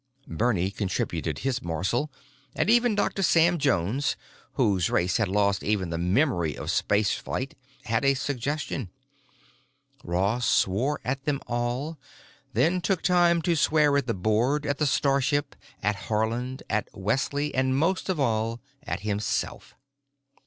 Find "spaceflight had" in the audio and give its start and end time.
6.71-8.03